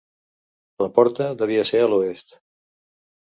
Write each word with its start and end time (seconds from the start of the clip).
La 0.83 0.87
porta 0.95 1.27
devia 1.43 1.67
ser 1.71 1.81
a 1.83 1.91
l'oest. 1.91 2.33